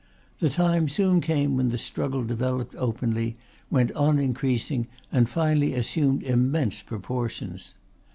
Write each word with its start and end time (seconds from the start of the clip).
The 0.39 0.49
time 0.49 0.89
soon 0.89 1.21
came 1.21 1.55
when 1.55 1.69
the 1.69 1.77
struggle 1.77 2.23
developed 2.23 2.73
openly, 2.75 3.35
went 3.69 3.91
on 3.91 4.17
increasing, 4.17 4.87
and 5.11 5.29
finally 5.29 5.75
assumed 5.75 6.23
immense 6.23 6.81
proportions. 6.81 7.75